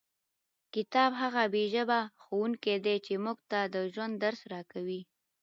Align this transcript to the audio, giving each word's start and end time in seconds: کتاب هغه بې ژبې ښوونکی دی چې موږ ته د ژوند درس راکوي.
کتاب 0.73 1.11
هغه 1.21 1.43
بې 1.53 1.63
ژبې 1.73 1.99
ښوونکی 2.23 2.75
دی 2.85 2.95
چې 3.05 3.13
موږ 3.23 3.37
ته 3.51 3.59
د 3.73 3.75
ژوند 3.93 4.13
درس 4.23 4.41
راکوي. 4.53 5.01